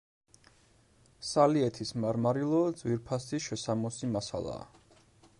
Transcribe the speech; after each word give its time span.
სალიეთის 1.31 1.91
მარმარილო 2.05 2.61
ძვირფასი 2.79 3.41
შესამოსი 3.49 4.09
მასალაა. 4.15 4.65